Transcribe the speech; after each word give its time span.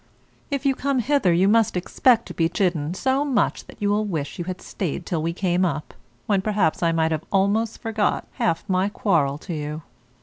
If 0.49 0.65
you 0.65 0.73
come 0.73 0.97
hither 0.97 1.31
you 1.31 1.47
must 1.47 1.77
expect 1.77 2.25
to 2.25 2.33
be 2.33 2.49
chidden 2.49 2.95
so 2.95 3.23
much 3.23 3.65
that 3.67 3.79
you 3.79 3.91
will 3.91 4.03
wish 4.03 4.31
that 4.31 4.39
you 4.39 4.45
had 4.45 4.59
stayed 4.59 5.05
till 5.05 5.21
we 5.21 5.31
came 5.31 5.63
up, 5.63 5.93
when 6.25 6.41
perhaps 6.41 6.81
I 6.81 6.91
might 6.91 7.11
have 7.11 7.23
almost 7.31 7.77
forgot 7.79 8.25
half 8.41 8.67
my 8.67 8.89
quarrel 8.89 9.37
to 9.37 9.53
you. 9.53 9.83